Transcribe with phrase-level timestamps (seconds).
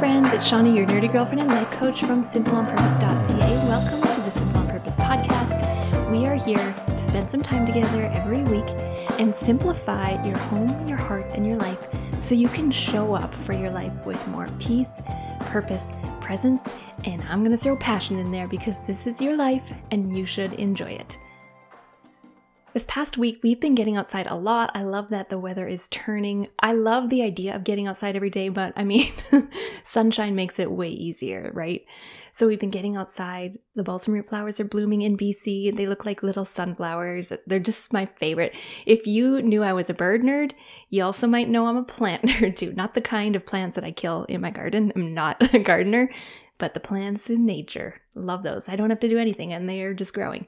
[0.00, 3.68] friends, it's Shawna, your nerdy girlfriend and life coach from simpleonpurpose.ca.
[3.68, 6.10] Welcome to the Simple on Purpose podcast.
[6.10, 6.56] We are here
[6.86, 8.64] to spend some time together every week
[9.20, 11.86] and simplify your home, your heart, and your life
[12.18, 15.02] so you can show up for your life with more peace,
[15.40, 15.92] purpose,
[16.22, 16.72] presence,
[17.04, 20.24] and I'm going to throw passion in there because this is your life and you
[20.24, 21.18] should enjoy it.
[22.72, 24.70] This past week, we've been getting outside a lot.
[24.74, 26.46] I love that the weather is turning.
[26.60, 29.12] I love the idea of getting outside every day, but I mean,
[29.82, 31.84] sunshine makes it way easier, right?
[32.32, 33.58] So we've been getting outside.
[33.74, 35.76] The balsam root flowers are blooming in BC.
[35.76, 37.32] They look like little sunflowers.
[37.44, 38.56] They're just my favorite.
[38.86, 40.52] If you knew I was a bird nerd,
[40.90, 42.72] you also might know I'm a plant nerd too.
[42.72, 44.92] Not the kind of plants that I kill in my garden.
[44.94, 46.08] I'm not a gardener,
[46.58, 48.00] but the plants in nature.
[48.14, 48.68] Love those.
[48.68, 50.46] I don't have to do anything and they are just growing.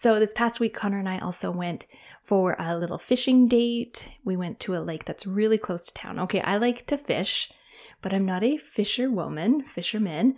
[0.00, 1.86] So this past week, Connor and I also went
[2.22, 4.08] for a little fishing date.
[4.24, 6.18] We went to a lake that's really close to town.
[6.20, 7.52] Okay, I like to fish,
[8.00, 10.36] but I'm not a fisherwoman, fisherman.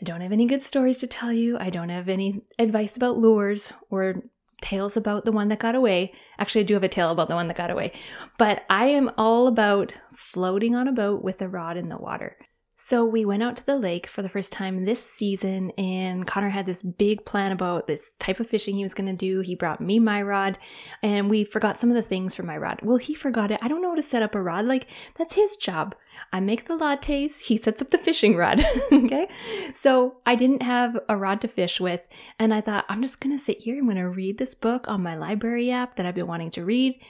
[0.00, 1.58] I don't have any good stories to tell you.
[1.58, 4.22] I don't have any advice about lures or
[4.60, 6.12] tales about the one that got away.
[6.38, 7.90] Actually, I do have a tale about the one that got away.
[8.38, 12.36] But I am all about floating on a boat with a rod in the water.
[12.76, 16.48] So we went out to the lake for the first time this season, and Connor
[16.48, 19.40] had this big plan about this type of fishing he was going to do.
[19.40, 20.58] He brought me my rod,
[21.00, 22.80] and we forgot some of the things for my rod.
[22.82, 23.60] Well, he forgot it.
[23.62, 24.64] I don't know how to set up a rod.
[24.64, 25.94] Like, that's his job.
[26.32, 28.64] I make the lattes, he sets up the fishing rod.
[28.92, 29.28] okay.
[29.72, 32.00] So I didn't have a rod to fish with,
[32.40, 33.78] and I thought, I'm just going to sit here.
[33.78, 36.64] I'm going to read this book on my library app that I've been wanting to
[36.64, 37.00] read.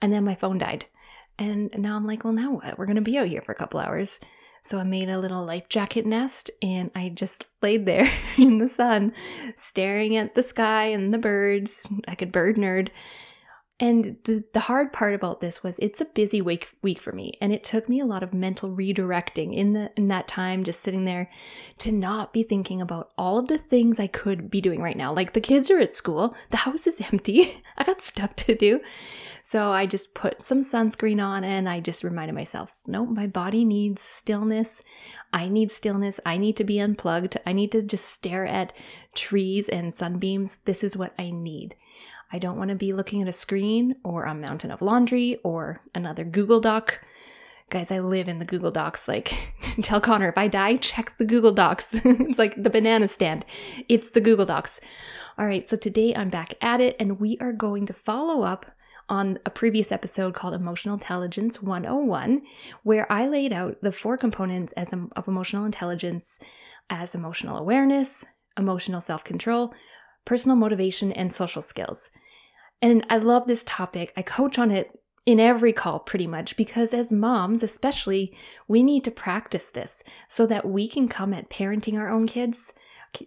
[0.00, 0.86] And then my phone died.
[1.38, 2.76] And now I'm like, well, now what?
[2.76, 4.20] We're going to be out here for a couple hours.
[4.62, 8.68] So I made a little life jacket nest and I just laid there in the
[8.68, 9.12] sun,
[9.56, 11.90] staring at the sky and the birds.
[12.06, 12.88] I could bird nerd.
[13.82, 17.36] And the, the hard part about this was it's a busy week week for me.
[17.40, 20.82] And it took me a lot of mental redirecting in the in that time, just
[20.82, 21.28] sitting there
[21.78, 25.12] to not be thinking about all of the things I could be doing right now.
[25.12, 28.80] Like the kids are at school, the house is empty, I got stuff to do.
[29.42, 33.64] So I just put some sunscreen on and I just reminded myself, no, my body
[33.64, 34.80] needs stillness.
[35.32, 36.20] I need stillness.
[36.24, 37.36] I need to be unplugged.
[37.44, 38.72] I need to just stare at
[39.16, 40.58] trees and sunbeams.
[40.66, 41.74] This is what I need.
[42.32, 45.82] I don't want to be looking at a screen or a mountain of laundry or
[45.94, 46.98] another Google Doc.
[47.68, 49.06] Guys, I live in the Google Docs.
[49.06, 52.00] Like, tell Connor, if I die, check the Google Docs.
[52.04, 53.44] it's like the banana stand.
[53.88, 54.80] It's the Google Docs.
[55.38, 58.66] All right, so today I'm back at it, and we are going to follow up
[59.08, 62.42] on a previous episode called Emotional Intelligence 101,
[62.82, 66.38] where I laid out the four components as of emotional intelligence
[66.88, 68.24] as emotional awareness,
[68.56, 69.74] emotional self control,
[70.24, 72.10] personal motivation, and social skills.
[72.80, 74.12] And I love this topic.
[74.16, 79.04] I coach on it in every call pretty much because as moms, especially, we need
[79.04, 82.74] to practice this so that we can come at parenting our own kids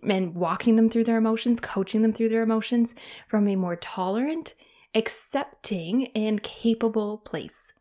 [0.04, 2.96] and walking them through their emotions, coaching them through their emotions
[3.28, 4.56] from a more tolerant,
[4.94, 7.74] accepting, and capable place.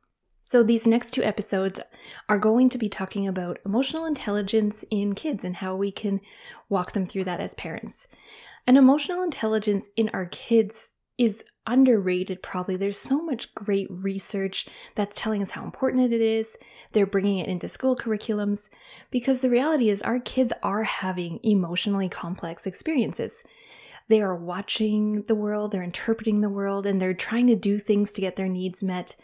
[0.42, 1.81] So, these next two episodes
[2.28, 6.20] are going to be talking about emotional intelligence in kids and how we can
[6.69, 8.06] walk them through that as parents.
[8.66, 12.76] And emotional intelligence in our kids is underrated probably.
[12.76, 16.56] There's so much great research that's telling us how important it is.
[16.92, 18.69] They're bringing it into school curriculums
[19.10, 23.44] because the reality is our kids are having emotionally complex experiences.
[24.08, 28.12] They are watching the world they're interpreting the world and they're trying to do things
[28.12, 29.16] to get their needs met.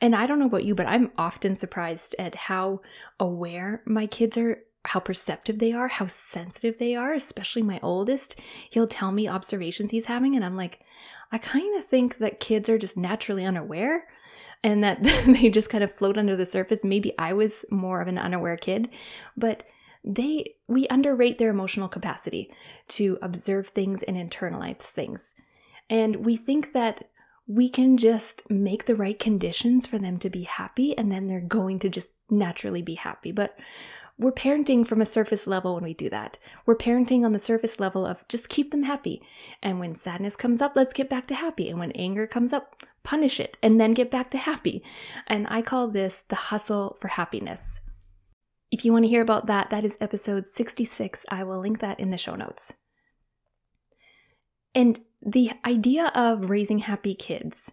[0.00, 2.80] And i don't know about you but i'm often surprised at how
[3.18, 8.40] aware my kids are how perceptive they are, how sensitive they are, especially my oldest.
[8.70, 10.80] He'll tell me observations he's having, and I'm like,
[11.32, 14.06] I kind of think that kids are just naturally unaware
[14.62, 16.84] and that they just kind of float under the surface.
[16.84, 18.90] Maybe I was more of an unaware kid,
[19.36, 19.64] but
[20.04, 22.52] they we underrate their emotional capacity
[22.88, 25.34] to observe things and internalize things.
[25.90, 27.08] And we think that
[27.48, 31.40] we can just make the right conditions for them to be happy and then they're
[31.40, 33.30] going to just naturally be happy.
[33.30, 33.56] But
[34.18, 36.38] we're parenting from a surface level when we do that.
[36.64, 39.22] We're parenting on the surface level of just keep them happy.
[39.62, 41.68] And when sadness comes up, let's get back to happy.
[41.68, 44.82] And when anger comes up, punish it and then get back to happy.
[45.26, 47.80] And I call this the hustle for happiness.
[48.70, 51.26] If you want to hear about that, that is episode 66.
[51.30, 52.72] I will link that in the show notes.
[54.74, 57.70] And the idea of raising happy kids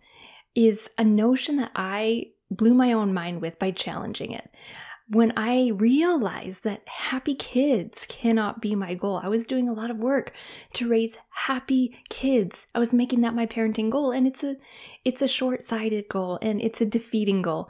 [0.55, 4.51] is a notion that I blew my own mind with by challenging it
[5.13, 9.92] when I realized that happy kids cannot be my goal, I was doing a lot
[9.92, 10.33] of work
[10.74, 12.68] to raise happy kids.
[12.74, 14.57] I was making that my parenting goal and it's a
[15.06, 17.69] it's a short-sighted goal and it's a defeating goal.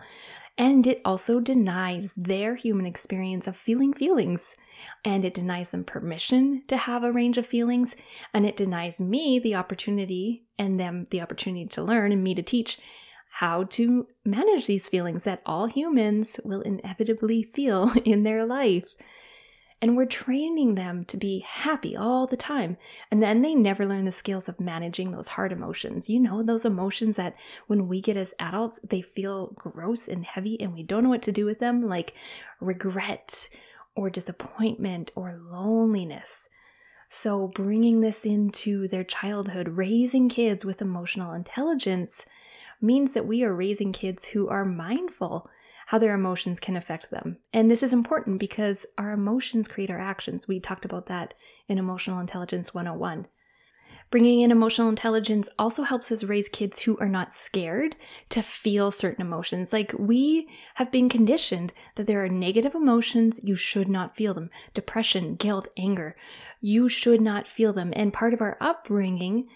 [0.58, 4.56] And it also denies their human experience of feeling feelings.
[5.04, 7.96] And it denies them permission to have a range of feelings.
[8.36, 12.44] And it denies me the opportunity and them the opportunity to learn and me to
[12.44, 12.78] teach
[13.38, 18.94] how to manage these feelings that all humans will inevitably feel in their life.
[19.82, 22.78] And we're training them to be happy all the time.
[23.10, 26.12] And then they never learn the skills of managing those hard emotions.
[26.12, 27.36] You know, those emotions that
[27.66, 31.24] when we get as adults, they feel gross and heavy and we don't know what
[31.24, 32.14] to do with them, like
[32.62, 33.50] regret
[33.96, 36.50] or disappointment or loneliness.
[37.10, 42.26] So, bringing this into their childhood, raising kids with emotional intelligence
[42.84, 45.50] means that we are raising kids who are mindful
[45.88, 47.38] how their emotions can affect them.
[47.52, 50.48] And this is important because our emotions create our actions.
[50.48, 51.34] We talked about that
[51.68, 53.28] in Emotional Intelligence 101.
[54.10, 57.96] Bringing in emotional intelligence also helps us raise kids who are not scared
[58.30, 59.74] to feel certain emotions.
[59.74, 64.50] Like we have been conditioned that there are negative emotions, you should not feel them.
[64.74, 66.16] Depression, guilt, anger,
[66.62, 67.92] you should not feel them.
[67.96, 69.48] And part of our upbringing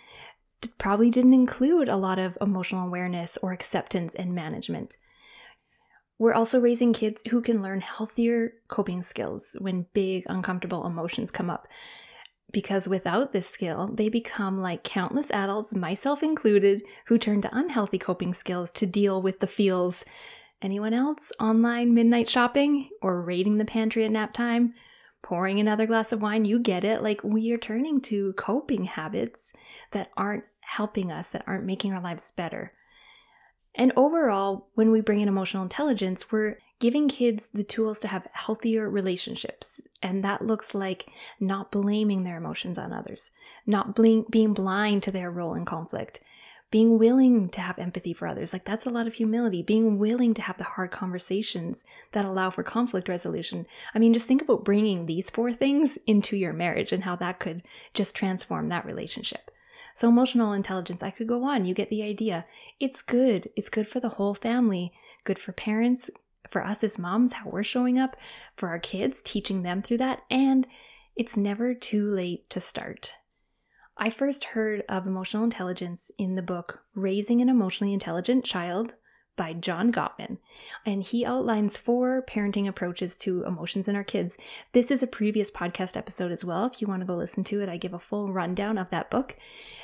[0.78, 4.98] probably didn't include a lot of emotional awareness or acceptance and management.
[6.20, 11.50] We're also raising kids who can learn healthier coping skills when big, uncomfortable emotions come
[11.50, 11.68] up.
[12.52, 18.00] Because without this skill, they become like countless adults, myself included, who turn to unhealthy
[18.00, 20.06] coping skills to deal with the feels.
[20.62, 21.32] Anyone else?
[21.40, 22.90] Online midnight shopping?
[23.02, 24.74] Or raiding the pantry at nap time?
[25.24, 26.46] Pouring another glass of wine?
[26.46, 27.04] You get it.
[27.04, 29.54] Like we are turning to coping habits
[29.92, 32.74] that aren't helping us, that aren't making our lives better.
[33.76, 38.28] And overall, when we bring in emotional intelligence, we're giving kids the tools to have
[38.32, 39.82] healthier relationships.
[40.02, 41.10] And that looks like
[41.40, 43.32] not blaming their emotions on others,
[43.66, 46.22] not being blind to their role in conflict,
[46.70, 48.52] being willing to have empathy for others.
[48.52, 52.50] Like that's a lot of humility, being willing to have the hard conversations that allow
[52.50, 53.66] for conflict resolution.
[53.96, 57.40] I mean, just think about bringing these four things into your marriage and how that
[57.40, 59.52] could just transform that relationship.
[59.96, 61.66] So, emotional intelligence, I could go on.
[61.66, 62.46] You get the idea.
[62.80, 63.50] It's good.
[63.56, 64.92] It's good for the whole family,
[65.24, 66.12] good for parents,
[66.50, 68.16] for us as moms, how we're showing up,
[68.56, 70.22] for our kids, teaching them through that.
[70.30, 70.68] And
[71.16, 73.16] it's never too late to start.
[74.00, 78.94] I first heard of emotional intelligence in the book Raising an Emotionally Intelligent Child
[79.38, 80.38] by John Gottman,
[80.86, 84.38] and he outlines four parenting approaches to emotions in our kids.
[84.74, 86.66] This is a previous podcast episode as well.
[86.66, 89.10] If you want to go listen to it, I give a full rundown of that
[89.10, 89.38] book.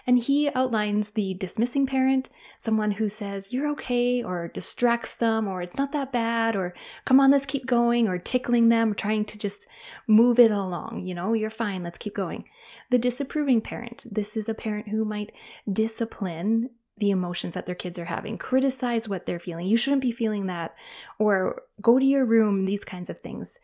[0.05, 5.61] And he outlines the dismissing parent, someone who says, You're okay, or distracts them, or
[5.61, 6.73] it's not that bad, or
[7.05, 9.67] come on, let's keep going, or tickling them, trying to just
[10.07, 11.03] move it along.
[11.05, 12.45] You know, you're fine, let's keep going.
[12.89, 15.31] The disapproving parent, this is a parent who might
[15.71, 19.65] discipline the emotions that their kids are having, criticize what they're feeling.
[19.65, 20.75] You shouldn't be feeling that,
[21.19, 23.59] or go to your room, these kinds of things.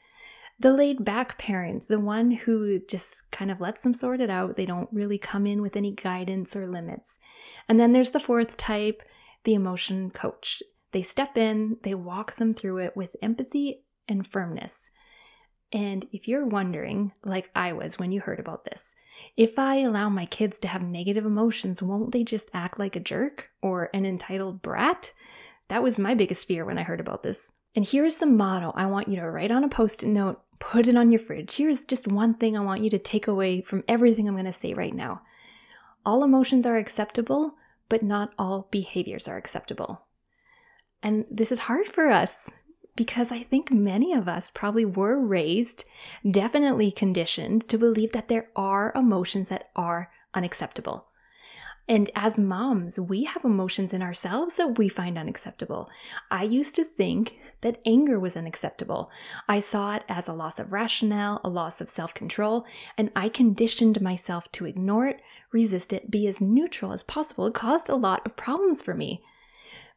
[0.60, 4.58] The laid back parent, the one who just kind of lets them sort it out,
[4.58, 7.18] they don't really come in with any guidance or limits.
[7.70, 9.02] And then there's the fourth type,
[9.46, 10.62] the emotion coach.
[10.92, 14.92] They step in, they walk them through it with empathy and firmness.
[15.71, 18.95] And if you're wondering, like I was when you heard about this,
[19.38, 23.00] if I allow my kids to have negative emotions, won't they just act like a
[23.01, 25.13] jerk or an entitled brat?
[25.68, 27.52] That was my biggest fear when I heard about this.
[27.76, 30.88] And here's the motto I want you to write on a post it note, put
[30.88, 31.56] it on your fridge.
[31.56, 34.54] Here's just one thing I want you to take away from everything I'm going to
[34.54, 35.21] say right now.
[36.04, 37.54] All emotions are acceptable,
[37.90, 40.02] but not all behaviors are acceptable.
[41.04, 42.52] And this is hard for us
[43.00, 45.86] because I think many of us probably were raised,
[46.30, 51.06] definitely conditioned to believe that there are emotions that are unacceptable.
[51.88, 55.90] And as moms, we have emotions in ourselves that we find unacceptable.
[56.30, 59.10] I used to think that anger was unacceptable.
[59.48, 62.66] I saw it as a loss of rationale, a loss of self control,
[62.98, 65.22] and I conditioned myself to ignore it,
[65.54, 67.48] resist it, be as neutral as possible.
[67.48, 69.24] It caused a lot of problems for me.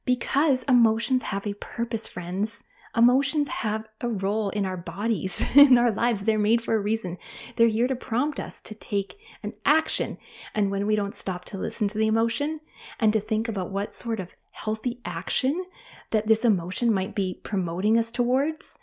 [0.05, 2.63] Because emotions have a purpose, friends.
[2.97, 6.25] Emotions have a role in our bodies, in our lives.
[6.25, 7.19] They're made for a reason.
[7.57, 10.19] They're here to prompt us to take an action.
[10.55, 12.61] And when we don't stop to listen to the emotion
[13.01, 15.65] and to think about what sort of healthy action
[16.11, 18.79] that this emotion might be promoting us towards,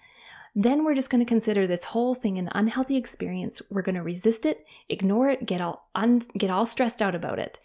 [0.56, 3.62] then we're just going to consider this whole thing an unhealthy experience.
[3.70, 7.40] We're going to resist it, ignore it, get all un- get all stressed out about
[7.40, 7.60] it.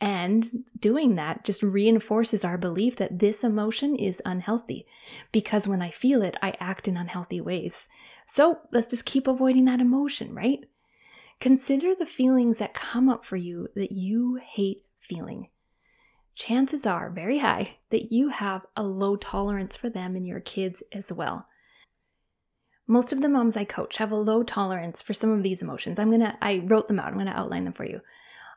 [0.00, 4.86] And doing that just reinforces our belief that this emotion is unhealthy
[5.32, 7.88] because when I feel it, I act in unhealthy ways.
[8.26, 10.60] So let's just keep avoiding that emotion, right?
[11.40, 15.48] Consider the feelings that come up for you that you hate feeling.
[16.36, 20.82] chances are very high that you have a low tolerance for them and your kids
[20.92, 21.46] as well.
[22.86, 25.98] Most of the moms I coach have a low tolerance for some of these emotions.
[25.98, 28.00] I'm gonna, I wrote them out, I'm gonna outline them for you.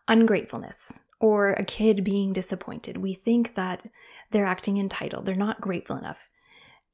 [0.07, 2.97] Ungratefulness, or a kid being disappointed.
[2.97, 3.87] We think that
[4.31, 6.29] they're acting entitled, they're not grateful enough.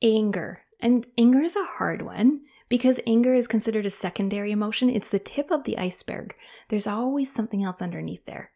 [0.02, 4.90] Anger, and anger is a hard one because anger is considered a secondary emotion.
[4.90, 6.36] It's the tip of the iceberg.
[6.70, 8.52] There's always something else underneath there.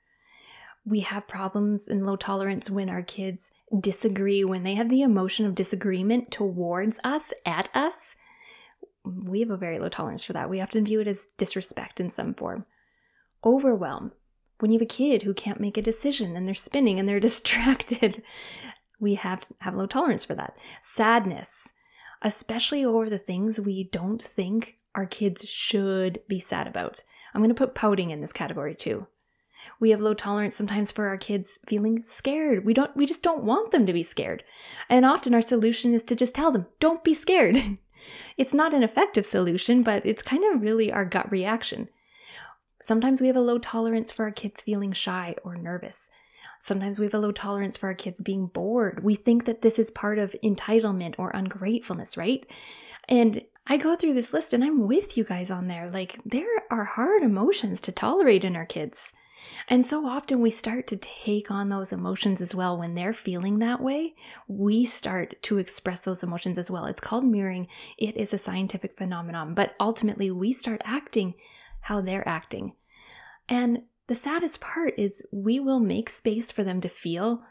[0.86, 5.46] We have problems and low tolerance when our kids disagree, when they have the emotion
[5.46, 8.16] of disagreement towards us, at us.
[9.06, 10.50] We have a very low tolerance for that.
[10.50, 12.66] We often view it as disrespect in some form.
[13.46, 14.14] Overwhelm.
[14.60, 17.20] When you have a kid who can't make a decision and they're spinning and they're
[17.30, 18.22] distracted,
[19.00, 20.58] we have have low tolerance for that.
[20.82, 21.72] Sadness
[22.22, 27.04] especially over the things we don't think our kids should be sad about.
[27.34, 29.08] I'm going to put pouting in this category too.
[29.80, 32.66] We have low tolerance sometimes for our kids feeling scared.
[32.66, 34.44] We don't we just don't want them to be scared.
[34.90, 37.58] And often our solution is to just tell them, "Don't be scared."
[38.38, 41.90] it's not an effective solution, but it's kind of really our gut reaction.
[42.82, 46.10] Sometimes we have a low tolerance for our kids feeling shy or nervous.
[46.62, 49.04] Sometimes we have a low tolerance for our kids being bored.
[49.04, 52.50] We think that this is part of entitlement or ungratefulness, right?
[53.08, 55.90] And I go through this list and I'm with you guys on there.
[55.90, 59.14] Like, there are hard emotions to tolerate in our kids.
[59.68, 62.78] And so often we start to take on those emotions as well.
[62.78, 64.16] When they're feeling that way,
[64.48, 66.86] we start to express those emotions as well.
[66.86, 67.68] It's called mirroring.
[67.98, 71.36] It is a scientific phenomenon, but ultimately we start acting
[71.82, 72.74] how they're acting.
[73.48, 77.44] And the saddest part is we will make space for them to feel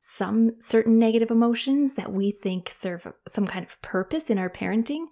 [0.00, 5.06] some certain negative emotions that we think serve some kind of purpose in our parenting.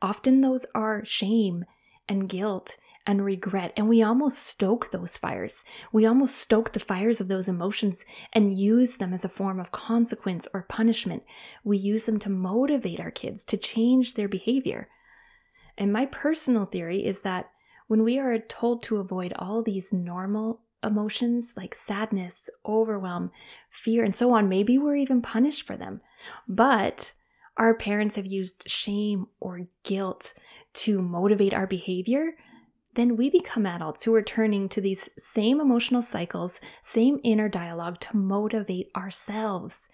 [0.00, 1.64] Often those are shame
[2.08, 3.72] and guilt and regret.
[3.76, 5.64] And we almost stoke those fires.
[5.92, 9.72] We almost stoke the fires of those emotions and use them as a form of
[9.72, 11.22] consequence or punishment.
[11.64, 14.88] We use them to motivate our kids to change their behavior.
[15.76, 17.50] And my personal theory is that
[17.90, 23.32] when we are told to avoid all these normal emotions like sadness, overwhelm,
[23.68, 26.00] fear, and so on, maybe we're even punished for them.
[26.46, 27.12] But
[27.56, 30.34] our parents have used shame or guilt
[30.74, 32.36] to motivate our behavior,
[32.94, 37.98] then we become adults who are turning to these same emotional cycles, same inner dialogue
[38.02, 39.88] to motivate ourselves.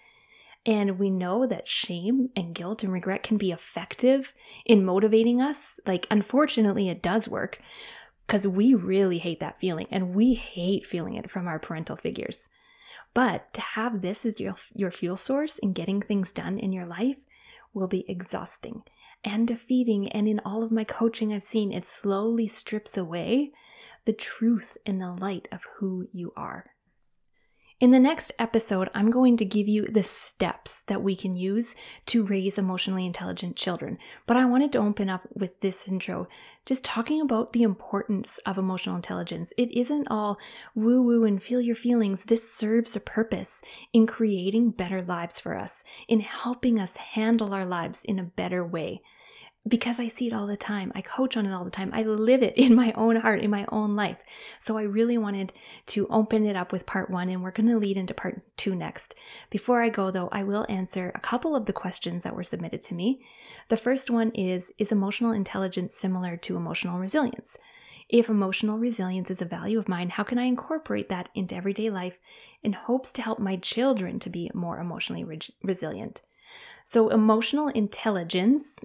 [0.66, 5.78] And we know that shame and guilt and regret can be effective in motivating us.
[5.86, 7.60] Like, unfortunately, it does work
[8.26, 12.48] because we really hate that feeling and we hate feeling it from our parental figures.
[13.14, 16.84] But to have this as your, your fuel source in getting things done in your
[16.84, 17.22] life
[17.72, 18.82] will be exhausting
[19.22, 20.08] and defeating.
[20.08, 23.52] And in all of my coaching, I've seen it slowly strips away
[24.04, 26.72] the truth and the light of who you are.
[27.78, 31.76] In the next episode, I'm going to give you the steps that we can use
[32.06, 33.98] to raise emotionally intelligent children.
[34.26, 36.26] But I wanted to open up with this intro,
[36.64, 39.52] just talking about the importance of emotional intelligence.
[39.58, 40.38] It isn't all
[40.74, 42.24] woo woo and feel your feelings.
[42.24, 43.60] This serves a purpose
[43.92, 48.64] in creating better lives for us, in helping us handle our lives in a better
[48.64, 49.02] way
[49.66, 50.92] because I see it all the time.
[50.94, 51.90] I coach on it all the time.
[51.92, 54.22] I live it in my own heart, in my own life.
[54.60, 55.52] So I really wanted
[55.86, 58.74] to open it up with part one, and we're going to lead into part two
[58.74, 59.14] next.
[59.50, 62.82] Before I go, though, I will answer a couple of the questions that were submitted
[62.82, 63.20] to me.
[63.68, 67.58] The first one is Is emotional intelligence similar to emotional resilience?
[68.08, 71.90] If emotional resilience is a value of mine, how can I incorporate that into everyday
[71.90, 72.20] life
[72.62, 76.22] in hopes to help my children to be more emotionally re- resilient?
[76.84, 78.84] So, emotional intelligence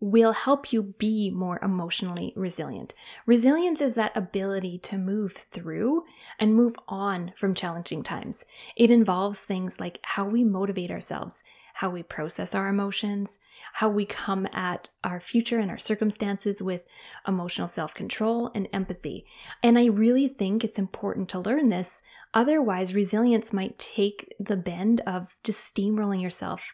[0.00, 2.94] will help you be more emotionally resilient.
[3.26, 6.04] Resilience is that ability to move through
[6.38, 8.44] and move on from challenging times.
[8.76, 11.42] It involves things like how we motivate ourselves,
[11.78, 13.38] how we process our emotions,
[13.74, 16.84] how we come at our future and our circumstances with
[17.28, 19.24] emotional self control and empathy.
[19.62, 22.02] And I really think it's important to learn this.
[22.34, 26.72] Otherwise, resilience might take the bend of just steamrolling yourself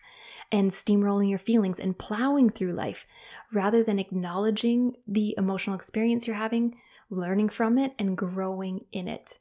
[0.51, 3.07] and steamrolling your feelings and plowing through life
[3.53, 6.77] rather than acknowledging the emotional experience you're having,
[7.11, 9.39] learning from it, and growing in it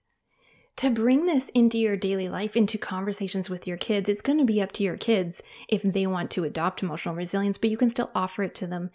[0.77, 4.45] to bring this into your daily life, into conversations with your kids, it's going to
[4.45, 7.89] be up to your kids if they want to adopt emotional resilience, but you can
[7.89, 8.89] still offer it to them.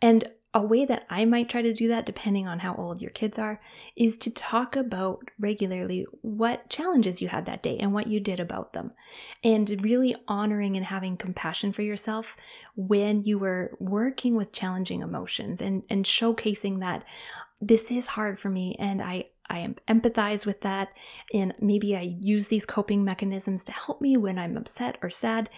[0.00, 3.10] And a way that I might try to do that, depending on how old your
[3.10, 3.60] kids are,
[3.96, 8.40] is to talk about regularly what challenges you had that day and what you did
[8.40, 8.92] about them.
[9.44, 12.36] And really honoring and having compassion for yourself
[12.76, 17.04] when you were working with challenging emotions and, and showcasing that
[17.60, 20.96] this is hard for me and I I empathize with that,
[21.32, 25.50] and maybe I use these coping mechanisms to help me when I'm upset or sad.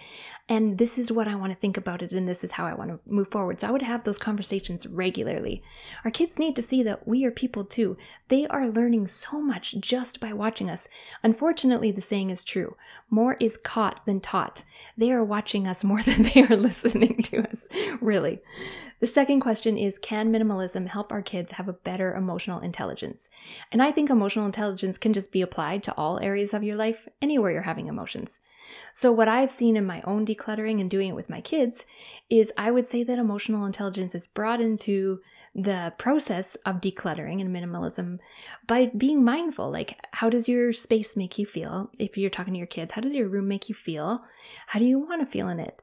[0.49, 2.73] And this is what I want to think about it, and this is how I
[2.73, 3.59] want to move forward.
[3.59, 5.63] So I would have those conversations regularly.
[6.05, 7.97] Our kids need to see that we are people too.
[8.27, 10.87] They are learning so much just by watching us.
[11.23, 12.75] Unfortunately, the saying is true
[13.11, 14.63] more is caught than taught.
[14.97, 17.69] They are watching us more than they are listening to us,
[17.99, 18.39] really.
[19.01, 23.31] The second question is Can minimalism help our kids have a better emotional intelligence?
[23.71, 27.09] And I think emotional intelligence can just be applied to all areas of your life,
[27.19, 28.41] anywhere you're having emotions.
[28.93, 31.87] So, what I've seen in my own decluttering and doing it with my kids
[32.29, 35.19] is I would say that emotional intelligence is brought into
[35.55, 38.19] the process of decluttering and minimalism
[38.67, 39.71] by being mindful.
[39.71, 41.89] Like, how does your space make you feel?
[41.97, 44.23] If you're talking to your kids, how does your room make you feel?
[44.67, 45.81] How do you want to feel in it?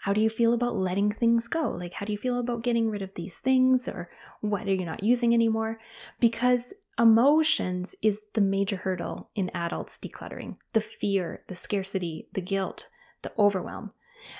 [0.00, 1.70] How do you feel about letting things go?
[1.70, 4.08] Like, how do you feel about getting rid of these things or
[4.40, 5.80] what are you not using anymore?
[6.20, 12.88] Because emotions is the major hurdle in adults decluttering the fear, the scarcity, the guilt,
[13.22, 13.92] the overwhelm.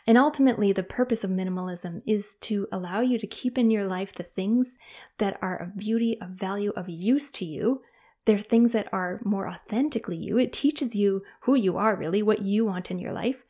[0.07, 4.12] And ultimately, the purpose of minimalism is to allow you to keep in your life
[4.12, 4.79] the things
[5.19, 7.83] that are of beauty, of value, of use to you.
[8.25, 10.37] They're things that are more authentically you.
[10.37, 13.45] It teaches you who you are, really, what you want in your life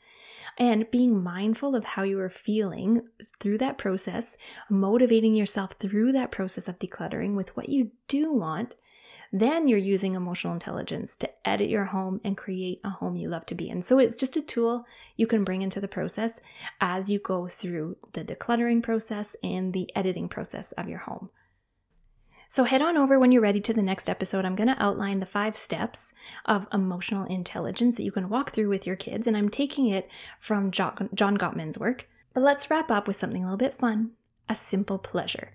[0.58, 3.02] and being mindful of how you are feeling
[3.38, 4.36] through that process,
[4.68, 8.74] motivating yourself through that process of decluttering with what you do want,
[9.32, 13.46] then you're using emotional intelligence to edit your home and create a home you love
[13.46, 13.82] to be in.
[13.82, 14.86] So it's just a tool
[15.16, 16.40] you can bring into the process
[16.80, 21.30] as you go through the decluttering process and the editing process of your home.
[22.50, 24.46] So head on over when you're ready to the next episode.
[24.46, 26.14] I'm going to outline the five steps
[26.46, 30.10] of emotional intelligence that you can walk through with your kids, and I'm taking it
[30.40, 32.08] from John Gottman's work.
[32.32, 34.12] But let's wrap up with something a little bit fun
[34.48, 35.50] a simple pleasure.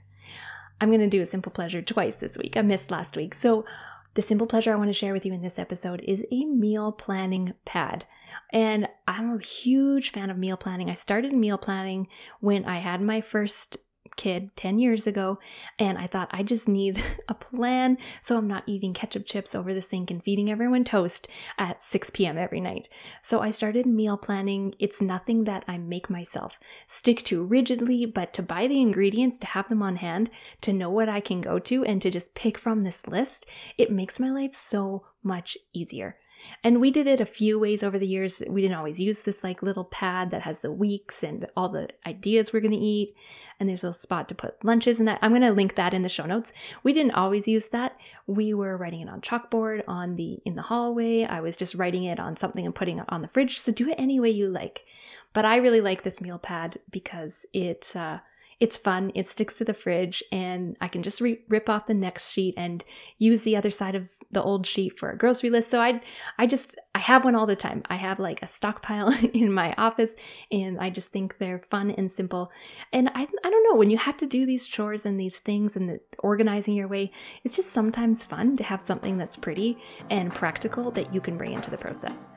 [0.80, 2.56] I'm going to do a simple pleasure twice this week.
[2.56, 3.34] I missed last week.
[3.34, 3.66] So,
[4.14, 6.92] the simple pleasure I want to share with you in this episode is a meal
[6.92, 8.06] planning pad.
[8.52, 10.92] And I'm a huge fan of meal planning.
[10.92, 12.08] I started meal planning
[12.40, 13.78] when I had my first
[14.16, 15.40] kid 10 years ago,
[15.80, 19.74] and I thought I just need a plan so I'm not eating ketchup chips over
[19.74, 22.38] the sink and feeding everyone toast at 6 p.m.
[22.38, 22.90] every night.
[23.22, 24.76] So I started meal planning.
[24.80, 29.48] It's nothing that I make myself stick to rigidly, but to buy the ingredients, to
[29.48, 30.30] have them on hand,
[30.62, 33.46] to know what I can go to, and to just pick from this list,
[33.78, 36.18] it makes my life so much easier.
[36.64, 38.42] And we did it a few ways over the years.
[38.48, 41.90] We didn't always use this like little pad that has the weeks and all the
[42.06, 43.16] ideas we're going to eat.
[43.60, 45.20] And there's a spot to put lunches and that.
[45.22, 46.54] I'm going to link that in the show notes.
[46.84, 48.00] We didn't always use that.
[48.28, 51.24] We were writing it on chalkboard on the in the hallway.
[51.24, 53.60] I was just writing it on something and putting it on the fridge.
[53.60, 54.86] So do it any way you like.
[55.34, 58.20] But I really like this meal pad because it uh,
[58.60, 61.94] it's fun, it sticks to the fridge, and I can just re- rip off the
[61.94, 62.84] next sheet and
[63.18, 65.70] use the other side of the old sheet for a grocery list.
[65.70, 66.02] So I
[66.38, 67.84] I just I have one all the time.
[67.90, 70.16] I have like a stockpile in my office
[70.52, 72.52] and I just think they're fun and simple.
[72.92, 75.76] And I I don't know, when you have to do these chores and these things
[75.76, 77.12] and the, organizing your way,
[77.44, 79.78] it's just sometimes fun to have something that's pretty
[80.10, 82.32] and practical that you can bring into the process.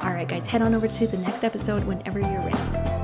[0.00, 2.99] All right, guys, head on over to the next episode whenever you're ready.